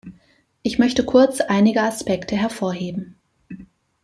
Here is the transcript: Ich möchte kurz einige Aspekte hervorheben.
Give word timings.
Ich 0.63 0.79
möchte 0.79 1.05
kurz 1.05 1.41
einige 1.41 1.83
Aspekte 1.83 2.35
hervorheben. 2.35 3.17